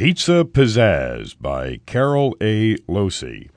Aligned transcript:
Pizza 0.00 0.46
Pizzazz 0.46 1.36
by 1.38 1.78
Carol 1.84 2.34
A. 2.40 2.74
Losey. 2.88 3.50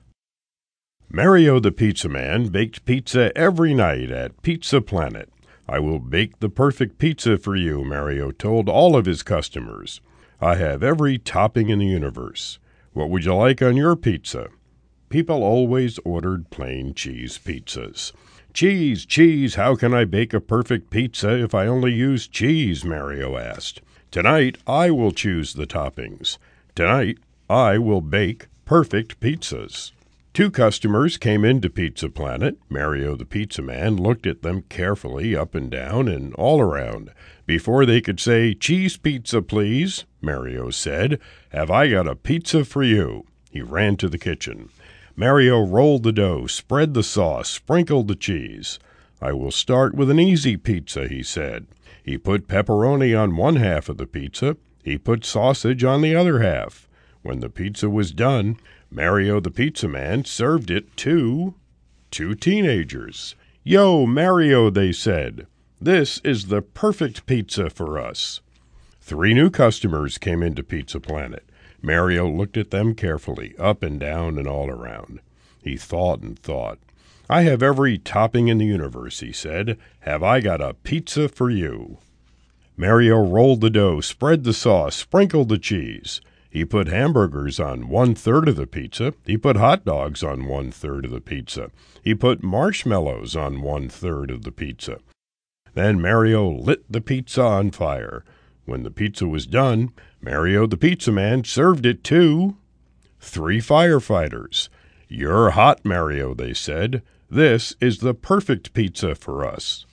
Mario 1.10 1.58
the 1.58 1.72
Pizza 1.72 2.10
Man 2.10 2.50
baked 2.50 2.84
pizza 2.84 3.32
every 3.34 3.74
night 3.74 4.12
at 4.12 4.42
Pizza 4.42 4.82
Planet. 4.82 5.32
I 5.70 5.80
will 5.80 6.00
bake 6.00 6.40
the 6.40 6.50
perfect 6.50 6.98
pizza 6.98 7.38
for 7.38 7.56
you, 7.56 7.86
Mario 7.86 8.32
told 8.32 8.68
all 8.68 8.98
of 8.98 9.06
his 9.06 9.24
customers. 9.24 10.02
I 10.42 10.56
have 10.56 10.84
every 10.84 11.18
topping 11.18 11.70
in 11.70 11.80
the 11.80 11.86
universe. 11.86 12.60
What 12.92 13.10
would 13.10 13.24
you 13.24 13.36
like 13.36 13.62
on 13.62 13.78
your 13.78 13.96
pizza? 13.96 14.50
People 15.08 15.44
always 15.44 15.98
ordered 16.04 16.50
plain 16.50 16.94
cheese 16.94 17.40
pizzas. 17.42 18.12
Cheese, 18.54 19.06
cheese, 19.06 19.56
how 19.56 19.78
can 19.78 19.94
I 19.94 20.04
bake 20.04 20.34
a 20.34 20.42
perfect 20.42 20.90
pizza 20.90 21.42
if 21.42 21.56
I 21.56 21.68
only 21.68 21.94
use 21.94 22.28
cheese? 22.28 22.84
Mario 22.84 23.38
asked. 23.38 23.80
Tonight 24.14 24.60
I 24.68 24.92
will 24.92 25.12
choose 25.12 25.56
the 25.56 25.66
toppings. 25.66 26.38
Tonight 26.76 27.18
I 27.50 27.80
will 27.80 28.00
bake 28.00 28.46
perfect 28.64 29.20
pizzas. 29.20 29.92
Two 30.36 30.52
customers 30.52 31.18
came 31.18 31.44
into 31.44 31.68
Pizza 31.68 32.10
Planet. 32.10 32.60
Mario 32.70 33.16
the 33.16 33.26
pizza 33.26 33.64
man 33.64 33.98
looked 33.98 34.28
at 34.28 34.44
them 34.44 34.66
carefully 34.70 35.36
up 35.36 35.56
and 35.56 35.72
down 35.72 36.08
and 36.08 36.32
all 36.36 36.62
around. 36.62 37.10
Before 37.48 37.88
they 37.88 38.02
could 38.02 38.20
say, 38.20 38.54
Cheese 38.54 38.98
pizza, 38.98 39.42
please, 39.42 40.06
Mario 40.22 40.70
said, 40.70 41.20
Have 41.50 41.72
I 41.72 41.88
got 41.88 42.08
a 42.08 42.16
pizza 42.16 42.64
for 42.66 42.84
you? 42.84 43.26
He 43.50 43.64
ran 43.64 43.98
to 43.98 44.08
the 44.08 44.20
kitchen. 44.20 44.70
Mario 45.16 45.60
rolled 45.66 46.04
the 46.04 46.12
dough, 46.12 46.46
spread 46.46 46.94
the 46.94 47.02
sauce, 47.02 47.50
sprinkled 47.50 48.08
the 48.08 48.16
cheese. 48.16 48.78
I 49.24 49.32
will 49.32 49.52
start 49.52 49.96
with 49.96 50.10
an 50.10 50.20
easy 50.20 50.58
pizza, 50.58 51.08
he 51.08 51.24
said. 51.24 51.68
He 52.04 52.18
put 52.18 52.50
pepperoni 52.50 53.18
on 53.18 53.38
one 53.38 53.56
half 53.56 53.88
of 53.88 53.96
the 53.96 54.06
pizza. 54.06 54.58
He 54.84 54.98
put 54.98 55.24
sausage 55.24 55.82
on 55.86 56.02
the 56.02 56.14
other 56.14 56.40
half. 56.40 56.90
When 57.22 57.40
the 57.40 57.50
pizza 57.50 57.90
was 57.90 58.12
done, 58.12 58.58
Mario 58.92 59.40
the 59.40 59.50
pizza 59.50 59.88
man 59.88 60.26
served 60.26 60.70
it 60.70 60.98
to 60.98 61.56
two 62.12 62.36
teenagers. 62.36 63.36
Yo, 63.64 64.06
Mario, 64.06 64.70
they 64.70 64.92
said. 64.92 65.48
This 65.80 66.20
is 66.26 66.48
the 66.48 66.62
perfect 66.62 67.26
pizza 67.26 67.70
for 67.70 67.98
us. 67.98 68.42
Three 69.00 69.34
new 69.34 69.50
customers 69.50 70.18
came 70.18 70.44
into 70.44 70.64
Pizza 70.64 71.00
Planet. 71.00 71.50
Mario 71.82 72.30
looked 72.30 72.58
at 72.58 72.72
them 72.72 72.94
carefully, 72.94 73.56
up 73.58 73.84
and 73.84 74.02
down 74.02 74.38
and 74.38 74.48
all 74.50 74.70
around. 74.70 75.22
He 75.64 75.78
thought 75.78 76.20
and 76.20 76.38
thought. 76.38 76.80
I 77.34 77.42
have 77.42 77.64
every 77.64 77.98
topping 77.98 78.48
in 78.48 78.60
the 78.60 78.66
universe, 78.68 79.22
he 79.22 79.32
said. 79.32 79.80
Have 80.02 80.22
I 80.22 80.40
got 80.40 80.62
a 80.62 80.76
pizza 80.76 81.28
for 81.28 81.50
you? 81.50 81.98
Mario 82.78 83.26
rolled 83.26 83.62
the 83.62 83.72
dough, 83.72 84.02
spread 84.02 84.44
the 84.44 84.54
sauce, 84.54 84.96
sprinkled 84.96 85.50
the 85.50 85.58
cheese. 85.58 86.22
He 86.52 86.64
put 86.64 86.90
hamburgers 86.90 87.60
on 87.60 87.90
one 87.90 88.14
third 88.14 88.48
of 88.48 88.56
the 88.56 88.68
pizza. 88.68 89.16
He 89.26 89.36
put 89.36 89.56
hot 89.56 89.84
dogs 89.84 90.22
on 90.22 90.46
one 90.46 90.70
third 90.70 91.06
of 91.06 91.12
the 91.12 91.22
pizza. 91.22 91.72
He 92.04 92.14
put 92.14 92.44
marshmallows 92.44 93.36
on 93.36 93.64
one 93.64 93.90
third 93.90 94.30
of 94.30 94.44
the 94.44 94.52
pizza. 94.52 95.00
Then 95.74 96.00
Mario 96.00 96.48
lit 96.48 96.84
the 96.88 97.02
pizza 97.02 97.42
on 97.42 97.72
fire. 97.72 98.24
When 98.66 98.84
the 98.84 98.92
pizza 98.92 99.28
was 99.28 99.48
done, 99.48 99.92
Mario 100.22 100.68
the 100.68 100.78
pizza 100.78 101.12
man 101.12 101.46
served 101.46 101.88
it 101.88 102.04
to 102.04 102.58
three 103.20 103.58
firefighters. 103.58 104.70
You're 105.08 105.50
hot, 105.50 105.84
Mario, 105.84 106.36
they 106.36 106.54
said. 106.54 107.02
This 107.34 107.76
is 107.82 107.98
the 107.98 108.14
perfect 108.14 108.76
pizza 108.76 109.16
for 109.16 109.44
us. 109.44 109.88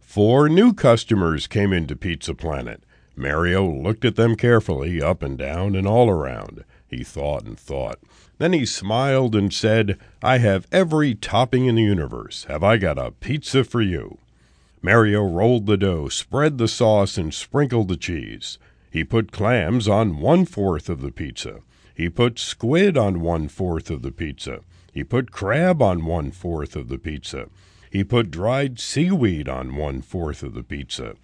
Four 0.00 0.48
new 0.48 0.72
customers 0.72 1.46
came 1.46 1.74
into 1.74 1.94
Pizza 1.94 2.34
Planet. 2.34 2.84
Mario 3.14 3.70
looked 3.70 4.06
at 4.06 4.16
them 4.16 4.36
carefully, 4.36 5.02
up 5.02 5.22
and 5.22 5.36
down 5.36 5.76
and 5.76 5.86
all 5.86 6.08
around. 6.08 6.64
He 6.88 7.04
thought 7.04 7.44
and 7.44 7.58
thought. 7.58 7.98
Then 8.38 8.54
he 8.54 8.64
smiled 8.64 9.36
and 9.36 9.52
said, 9.52 9.98
I 10.22 10.38
have 10.38 10.66
every 10.72 11.14
topping 11.14 11.66
in 11.66 11.74
the 11.74 11.82
universe. 11.82 12.44
Have 12.44 12.64
I 12.64 12.78
got 12.78 12.96
a 12.96 13.10
pizza 13.10 13.62
for 13.62 13.82
you? 13.82 14.16
Mario 14.80 15.22
rolled 15.28 15.66
the 15.66 15.76
dough, 15.76 16.08
spread 16.08 16.56
the 16.56 16.66
sauce, 16.66 17.18
and 17.18 17.34
sprinkled 17.34 17.88
the 17.88 17.98
cheese. 17.98 18.56
He 18.90 19.04
put 19.04 19.32
clams 19.32 19.86
on 19.86 20.18
one 20.18 20.46
fourth 20.46 20.88
of 20.88 21.02
the 21.02 21.12
pizza. 21.12 21.60
He 21.94 22.08
put 22.08 22.38
squid 22.38 22.96
on 22.96 23.20
one 23.20 23.48
fourth 23.48 23.90
of 23.90 24.00
the 24.00 24.12
pizza. 24.12 24.60
He 24.92 25.02
put 25.02 25.32
crab 25.32 25.80
on 25.80 26.04
one 26.04 26.30
fourth 26.30 26.76
of 26.76 26.88
the 26.88 26.98
pizza. 26.98 27.48
He 27.90 28.04
put 28.04 28.30
dried 28.30 28.78
seaweed 28.78 29.48
on 29.48 29.76
one 29.76 30.02
fourth 30.02 30.42
of 30.42 30.54
the 30.54 30.62
pizza. 30.62 31.14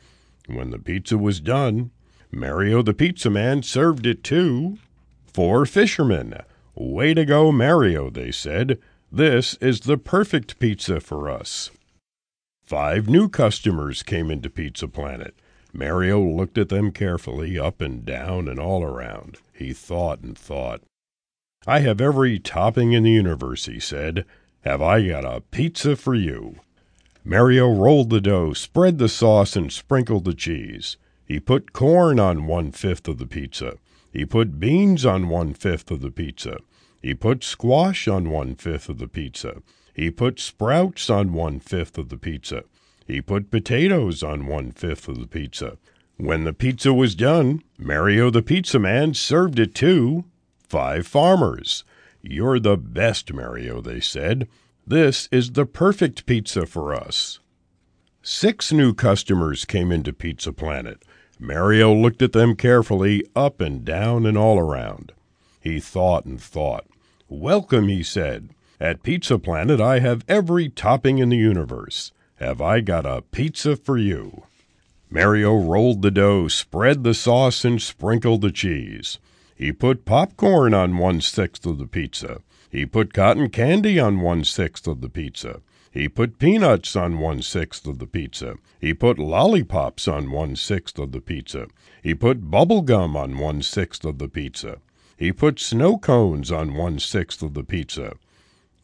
When 0.46 0.70
the 0.70 0.78
pizza 0.78 1.18
was 1.18 1.40
done, 1.40 1.90
Mario 2.32 2.82
the 2.82 2.94
pizza 2.94 3.30
man 3.30 3.62
served 3.62 4.06
it 4.06 4.24
to 4.24 4.78
four 5.32 5.66
fishermen. 5.66 6.34
Way 6.74 7.14
to 7.14 7.24
go, 7.24 7.52
Mario, 7.52 8.10
they 8.10 8.30
said. 8.30 8.78
This 9.10 9.54
is 9.60 9.80
the 9.80 9.96
perfect 9.98 10.58
pizza 10.58 11.00
for 11.00 11.30
us. 11.30 11.70
Five 12.62 13.08
new 13.08 13.28
customers 13.28 14.02
came 14.02 14.30
into 14.30 14.50
Pizza 14.50 14.88
Planet. 14.88 15.34
Mario 15.72 16.20
looked 16.20 16.58
at 16.58 16.68
them 16.68 16.92
carefully, 16.92 17.58
up 17.58 17.80
and 17.80 18.04
down 18.04 18.48
and 18.48 18.60
all 18.60 18.82
around. 18.84 19.38
He 19.54 19.72
thought 19.72 20.20
and 20.20 20.36
thought. 20.36 20.82
I 21.68 21.80
have 21.80 22.00
every 22.00 22.38
topping 22.38 22.92
in 22.92 23.02
the 23.02 23.10
universe, 23.10 23.66
he 23.66 23.78
said. 23.78 24.24
Have 24.62 24.80
I 24.80 25.06
got 25.06 25.26
a 25.26 25.42
pizza 25.42 25.96
for 25.96 26.14
you? 26.14 26.60
Mario 27.24 27.70
rolled 27.70 28.08
the 28.08 28.22
dough, 28.22 28.54
spread 28.54 28.96
the 28.96 29.08
sauce, 29.08 29.54
and 29.54 29.70
sprinkled 29.70 30.24
the 30.24 30.32
cheese. 30.32 30.96
He 31.26 31.38
put 31.38 31.74
corn 31.74 32.18
on 32.18 32.46
one 32.46 32.72
fifth 32.72 33.06
of 33.06 33.18
the 33.18 33.26
pizza. 33.26 33.74
He 34.10 34.24
put 34.24 34.58
beans 34.58 35.04
on 35.04 35.28
one 35.28 35.52
fifth 35.52 35.90
of 35.90 36.00
the 36.00 36.10
pizza. 36.10 36.56
He 37.02 37.12
put 37.12 37.44
squash 37.44 38.08
on 38.08 38.30
one 38.30 38.54
fifth 38.54 38.88
of 38.88 38.96
the 38.96 39.06
pizza. 39.06 39.60
He 39.92 40.10
put 40.10 40.40
sprouts 40.40 41.10
on 41.10 41.34
one 41.34 41.60
fifth 41.60 41.98
of 41.98 42.08
the 42.08 42.16
pizza. 42.16 42.64
He 43.06 43.20
put 43.20 43.50
potatoes 43.50 44.22
on 44.22 44.46
one 44.46 44.70
fifth 44.70 45.06
of 45.06 45.20
the 45.20 45.26
pizza. 45.26 45.76
When 46.16 46.44
the 46.44 46.54
pizza 46.54 46.94
was 46.94 47.14
done, 47.14 47.62
Mario 47.76 48.30
the 48.30 48.42
pizza 48.42 48.78
man 48.78 49.12
served 49.12 49.58
it 49.58 49.74
to 49.74 50.24
five 50.68 51.06
farmers. 51.06 51.84
You're 52.22 52.60
the 52.60 52.76
best, 52.76 53.32
Mario, 53.32 53.80
they 53.80 54.00
said. 54.00 54.48
This 54.86 55.28
is 55.30 55.52
the 55.52 55.66
perfect 55.66 56.26
pizza 56.26 56.66
for 56.66 56.94
us. 56.94 57.40
Six 58.22 58.72
new 58.72 58.92
customers 58.94 59.64
came 59.64 59.92
into 59.92 60.12
Pizza 60.12 60.52
Planet. 60.52 61.02
Mario 61.38 61.94
looked 61.94 62.20
at 62.20 62.32
them 62.32 62.56
carefully, 62.56 63.24
up 63.34 63.60
and 63.60 63.84
down 63.84 64.26
and 64.26 64.36
all 64.36 64.58
around. 64.58 65.12
He 65.60 65.80
thought 65.80 66.24
and 66.24 66.40
thought. 66.40 66.86
Welcome, 67.28 67.88
he 67.88 68.02
said. 68.02 68.50
At 68.80 69.02
Pizza 69.02 69.38
Planet, 69.38 69.80
I 69.80 70.00
have 70.00 70.24
every 70.28 70.68
topping 70.68 71.18
in 71.18 71.28
the 71.28 71.36
universe. 71.36 72.12
Have 72.36 72.60
I 72.60 72.80
got 72.80 73.06
a 73.06 73.22
pizza 73.22 73.76
for 73.76 73.98
you? 73.98 74.44
Mario 75.10 75.56
rolled 75.56 76.02
the 76.02 76.10
dough, 76.10 76.48
spread 76.48 77.02
the 77.02 77.14
sauce, 77.14 77.64
and 77.64 77.80
sprinkled 77.80 78.42
the 78.42 78.52
cheese. 78.52 79.18
He 79.58 79.72
put 79.72 80.04
popcorn 80.04 80.72
on 80.72 80.98
one 80.98 81.20
sixth 81.20 81.66
of 81.66 81.78
the 81.78 81.88
pizza. 81.88 82.42
He 82.70 82.86
put 82.86 83.12
cotton 83.12 83.50
candy 83.50 83.98
on 83.98 84.20
one 84.20 84.44
sixth 84.44 84.86
of 84.86 85.00
the 85.00 85.08
pizza. 85.08 85.62
He 85.90 86.08
put 86.08 86.38
peanuts 86.38 86.94
on 86.94 87.18
one 87.18 87.42
sixth 87.42 87.84
of 87.84 87.98
the 87.98 88.06
pizza. 88.06 88.54
He 88.80 88.94
put 88.94 89.18
lollipops 89.18 90.06
on 90.06 90.30
one 90.30 90.54
sixth 90.54 90.96
of 91.00 91.10
the 91.10 91.20
pizza. 91.20 91.66
He 92.04 92.14
put 92.14 92.52
bubble 92.52 92.82
gum 92.82 93.16
on 93.16 93.36
one 93.36 93.62
sixth 93.62 94.04
of 94.04 94.18
the 94.18 94.28
pizza. 94.28 94.78
He 95.16 95.32
put 95.32 95.58
snow 95.58 95.98
cones 95.98 96.52
on 96.52 96.74
one 96.74 97.00
sixth 97.00 97.42
of 97.42 97.54
the 97.54 97.64
pizza. 97.64 98.14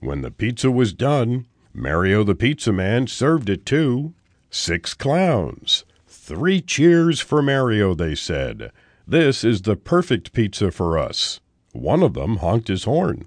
When 0.00 0.22
the 0.22 0.32
pizza 0.32 0.72
was 0.72 0.92
done, 0.92 1.46
Mario 1.72 2.24
the 2.24 2.34
pizza 2.34 2.72
man 2.72 3.06
served 3.06 3.48
it 3.48 3.64
to 3.66 4.12
six 4.50 4.92
clowns. 4.92 5.84
Three 6.08 6.60
cheers 6.60 7.20
for 7.20 7.42
Mario, 7.42 7.94
they 7.94 8.16
said. 8.16 8.72
This 9.06 9.44
is 9.44 9.62
the 9.62 9.76
perfect 9.76 10.32
pizza 10.32 10.70
for 10.70 10.96
us. 10.96 11.40
One 11.72 12.02
of 12.02 12.14
them 12.14 12.38
honked 12.38 12.68
his 12.68 12.84
horn. 12.84 13.26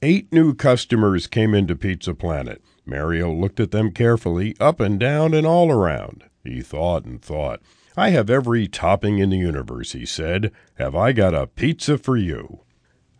Eight 0.00 0.32
new 0.32 0.54
customers 0.54 1.26
came 1.26 1.54
into 1.54 1.76
Pizza 1.76 2.14
Planet. 2.14 2.62
Mario 2.86 3.32
looked 3.32 3.60
at 3.60 3.72
them 3.72 3.90
carefully, 3.90 4.56
up 4.60 4.80
and 4.80 4.98
down 4.98 5.34
and 5.34 5.46
all 5.46 5.70
around. 5.70 6.24
He 6.42 6.62
thought 6.62 7.04
and 7.04 7.20
thought. 7.20 7.60
I 7.96 8.10
have 8.10 8.30
every 8.30 8.66
topping 8.66 9.18
in 9.18 9.30
the 9.30 9.38
universe, 9.38 9.92
he 9.92 10.06
said. 10.06 10.50
Have 10.76 10.96
I 10.96 11.12
got 11.12 11.34
a 11.34 11.46
pizza 11.46 11.98
for 11.98 12.16
you? 12.16 12.60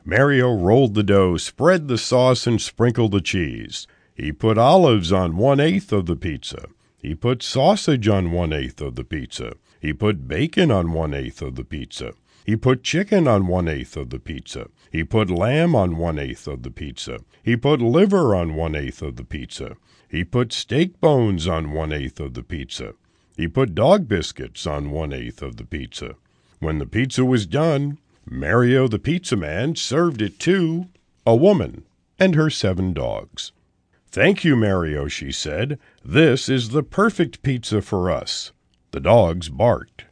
Mario 0.04 0.52
rolled 0.52 0.94
the 0.94 1.02
dough, 1.02 1.36
spread 1.36 1.88
the 1.88 1.98
sauce, 1.98 2.46
and 2.46 2.60
sprinkled 2.60 3.12
the 3.12 3.20
cheese. 3.20 3.86
He 4.14 4.32
put 4.32 4.58
olives 4.58 5.12
on 5.12 5.36
one 5.36 5.60
eighth 5.60 5.92
of 5.92 6.06
the 6.06 6.16
pizza. 6.16 6.66
He 6.98 7.14
put 7.14 7.42
sausage 7.42 8.08
on 8.08 8.32
one 8.32 8.52
eighth 8.52 8.80
of 8.80 8.94
the 8.96 9.04
pizza. 9.04 9.54
He 9.84 9.92
put 9.92 10.26
bacon 10.26 10.70
on 10.70 10.92
one 10.92 11.12
eighth 11.12 11.42
of 11.42 11.56
the 11.56 11.62
pizza. 11.62 12.14
He 12.46 12.56
put 12.56 12.82
chicken 12.82 13.28
on 13.28 13.46
one 13.46 13.68
eighth 13.68 13.98
of 13.98 14.08
the 14.08 14.18
pizza. 14.18 14.68
He 14.90 15.04
put 15.04 15.28
lamb 15.28 15.76
on 15.76 15.98
one 15.98 16.18
eighth 16.18 16.46
of 16.46 16.62
the 16.62 16.70
pizza. 16.70 17.18
He 17.42 17.54
put 17.54 17.82
liver 17.82 18.34
on 18.34 18.54
one 18.54 18.74
eighth 18.74 19.02
of 19.02 19.16
the 19.16 19.24
pizza. 19.24 19.76
He 20.08 20.24
put 20.24 20.54
steak 20.54 20.98
bones 21.02 21.46
on 21.46 21.72
one 21.72 21.92
eighth 21.92 22.18
of 22.18 22.32
the 22.32 22.42
pizza. 22.42 22.94
He 23.36 23.46
put 23.46 23.74
dog 23.74 24.08
biscuits 24.08 24.66
on 24.66 24.90
one 24.90 25.12
eighth 25.12 25.42
of 25.42 25.58
the 25.58 25.66
pizza. 25.66 26.14
When 26.60 26.78
the 26.78 26.86
pizza 26.86 27.22
was 27.22 27.44
done, 27.44 27.98
Mario 28.24 28.88
the 28.88 28.98
pizza 28.98 29.36
man 29.36 29.76
served 29.76 30.22
it 30.22 30.38
to 30.40 30.86
a 31.26 31.36
woman 31.36 31.84
and 32.18 32.34
her 32.34 32.48
seven 32.48 32.94
dogs. 32.94 33.52
Thank 34.10 34.44
you, 34.44 34.56
Mario, 34.56 35.08
she 35.08 35.30
said. 35.30 35.78
This 36.02 36.48
is 36.48 36.70
the 36.70 36.82
perfect 36.82 37.42
pizza 37.42 37.82
for 37.82 38.10
us. 38.10 38.52
The 38.94 39.00
dogs 39.00 39.48
barked. 39.48 40.04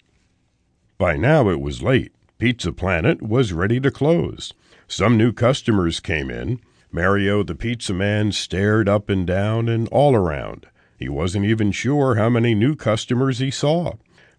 By 0.98 1.16
now 1.16 1.48
it 1.48 1.60
was 1.60 1.84
late. 1.84 2.10
Pizza 2.38 2.72
Planet 2.72 3.22
was 3.22 3.52
ready 3.52 3.78
to 3.78 3.92
close. 3.92 4.52
Some 4.88 5.16
new 5.16 5.32
customers 5.32 6.00
came 6.00 6.32
in. 6.32 6.58
Mario 6.90 7.44
the 7.44 7.54
pizza 7.54 7.94
man 7.94 8.32
stared 8.32 8.88
up 8.88 9.08
and 9.08 9.24
down 9.24 9.68
and 9.68 9.86
all 9.90 10.16
around. 10.16 10.66
He 10.98 11.08
wasn't 11.08 11.44
even 11.44 11.70
sure 11.70 12.16
how 12.16 12.28
many 12.28 12.56
new 12.56 12.74
customers 12.74 13.38
he 13.38 13.52
saw. 13.52 13.92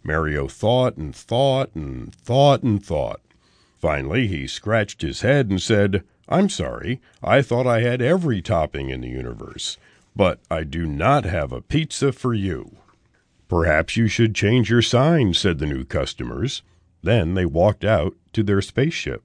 Mario 0.04 0.50
thought 0.50 0.98
and 0.98 1.16
thought 1.16 1.74
and 1.74 2.14
thought 2.14 2.64
and 2.64 2.86
thought. 2.86 3.22
Finally, 3.80 4.28
he 4.28 4.46
scratched 4.46 5.04
his 5.04 5.22
head 5.22 5.50
and 5.50 5.62
said, 5.62 6.04
I'm 6.28 6.50
sorry. 6.50 7.00
I 7.24 7.42
thought 7.44 7.66
I 7.66 7.80
had 7.80 8.02
every 8.02 8.42
topping 8.42 8.90
in 8.90 9.00
the 9.00 9.08
universe, 9.08 9.78
but 10.14 10.42
I 10.52 10.66
do 10.66 10.86
not 10.86 11.24
have 11.24 11.54
a 11.54 11.62
pizza 11.62 12.12
for 12.12 12.34
you. 12.34 12.76
Perhaps 13.48 13.98
you 13.98 14.08
should 14.08 14.36
change 14.36 14.70
your 14.70 14.82
sign, 14.82 15.34
said 15.34 15.60
the 15.60 15.66
new 15.66 15.84
customers. 15.84 16.64
Then 17.02 17.34
they 17.34 17.46
walked 17.46 17.84
out 17.84 18.16
to 18.34 18.44
their 18.44 18.62
spaceship. 18.62 19.24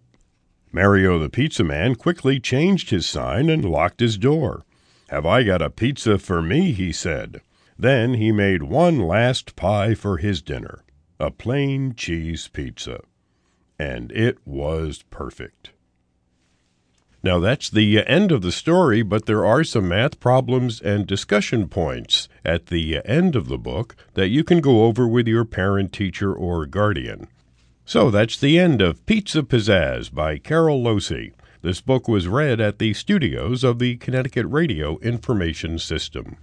Mario 0.72 1.18
the 1.18 1.30
pizza 1.30 1.64
man 1.64 1.94
quickly 1.94 2.38
changed 2.38 2.90
his 2.90 3.06
sign 3.06 3.48
and 3.48 3.64
locked 3.64 4.00
his 4.00 4.18
door. 4.18 4.64
Have 5.08 5.24
I 5.24 5.42
got 5.42 5.62
a 5.62 5.70
pizza 5.70 6.18
for 6.18 6.42
me? 6.42 6.72
he 6.72 6.92
said. 6.92 7.40
Then 7.78 8.14
he 8.14 8.32
made 8.32 8.64
one 8.64 8.98
last 8.98 9.56
pie 9.56 9.94
for 9.94 10.18
his 10.18 10.42
dinner 10.42 10.84
a 11.20 11.30
plain 11.30 11.94
cheese 11.94 12.48
pizza. 12.48 13.00
And 13.78 14.12
it 14.12 14.38
was 14.46 15.02
perfect. 15.10 15.70
Now, 17.28 17.38
that's 17.38 17.68
the 17.68 18.06
end 18.06 18.32
of 18.32 18.40
the 18.40 18.50
story, 18.50 19.02
but 19.02 19.26
there 19.26 19.44
are 19.44 19.62
some 19.62 19.88
math 19.88 20.18
problems 20.18 20.80
and 20.80 21.06
discussion 21.06 21.68
points 21.68 22.26
at 22.42 22.68
the 22.68 23.02
end 23.04 23.36
of 23.36 23.48
the 23.48 23.58
book 23.58 23.94
that 24.14 24.28
you 24.28 24.42
can 24.42 24.62
go 24.62 24.86
over 24.86 25.06
with 25.06 25.28
your 25.28 25.44
parent, 25.44 25.92
teacher, 25.92 26.32
or 26.32 26.64
guardian. 26.64 27.28
So 27.84 28.10
that's 28.10 28.40
the 28.40 28.58
end 28.58 28.80
of 28.80 29.04
Pizza 29.04 29.42
Pizzazz 29.42 30.10
by 30.10 30.38
Carol 30.38 30.82
Losey. 30.82 31.34
This 31.60 31.82
book 31.82 32.08
was 32.08 32.28
read 32.28 32.62
at 32.62 32.78
the 32.78 32.94
studios 32.94 33.62
of 33.62 33.78
the 33.78 33.96
Connecticut 33.96 34.46
Radio 34.46 34.98
Information 35.00 35.78
System. 35.78 36.38